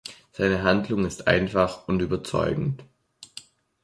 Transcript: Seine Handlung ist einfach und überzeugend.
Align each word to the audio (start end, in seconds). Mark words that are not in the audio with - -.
Seine 0.31 0.63
Handlung 0.63 1.05
ist 1.05 1.27
einfach 1.27 1.87
und 1.87 1.99
überzeugend. 2.01 2.83